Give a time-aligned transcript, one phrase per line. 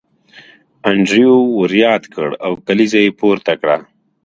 [0.89, 3.77] انډریو ور یاد کړ او کلیزه یې پورته کړه